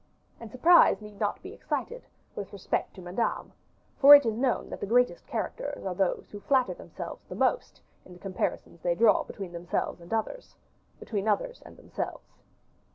And 0.39 0.49
surprise 0.49 0.99
need 0.99 1.19
not 1.19 1.43
be 1.43 1.53
excited 1.53 2.01
with 2.33 2.51
respect 2.51 2.95
to 2.95 3.03
Madame; 3.03 3.53
for 3.99 4.15
it 4.15 4.25
is 4.25 4.35
known 4.35 4.71
that 4.71 4.79
the 4.79 4.87
greatest 4.87 5.27
characters 5.27 5.85
are 5.85 5.93
those 5.93 6.27
who 6.31 6.39
flatter 6.39 6.73
themselves 6.73 7.23
the 7.29 7.35
most 7.35 7.81
in 8.03 8.13
the 8.13 8.17
comparisons 8.19 8.81
they 8.81 8.95
draw 8.95 9.23
between 9.23 9.51
themselves 9.51 10.01
and 10.01 10.11
others, 10.11 10.55
between 10.99 11.27
others 11.27 11.61
and 11.67 11.77
themselves. 11.77 12.39